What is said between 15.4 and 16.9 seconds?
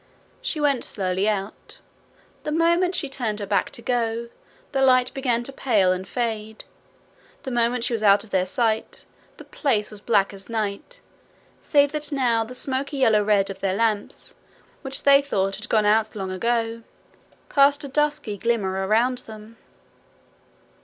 had gone out long ago,